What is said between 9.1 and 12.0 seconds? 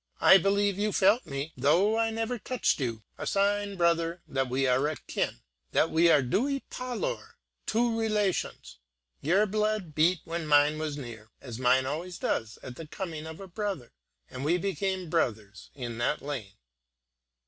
Your blood beat when mine was near, as mine